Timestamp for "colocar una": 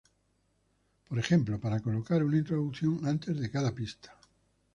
1.79-2.35